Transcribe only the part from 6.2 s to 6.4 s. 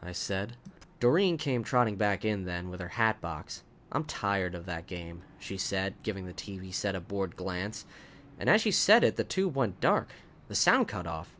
the